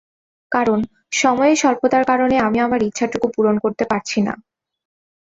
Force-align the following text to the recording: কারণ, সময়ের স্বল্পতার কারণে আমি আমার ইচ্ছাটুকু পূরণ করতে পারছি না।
কারণ, 0.51 0.79
সময়ের 1.13 1.57
স্বল্পতার 1.57 2.03
কারণে 2.05 2.35
আমি 2.39 2.57
আমার 2.59 2.81
ইচ্ছাটুকু 2.83 3.27
পূরণ 3.35 3.55
করতে 3.59 3.83
পারছি 3.85 4.19
না। 4.21 4.33